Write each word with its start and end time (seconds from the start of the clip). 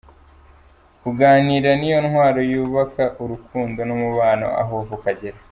Kuganira 1.01 1.69
niyo 1.79 1.99
ntwaro 2.05 2.41
yubaka 2.51 3.03
urukundo 3.23 3.79
n’umubano 3.87 4.45
aho 4.61 4.73
uva 4.81 4.93
ukagera. 4.97 5.37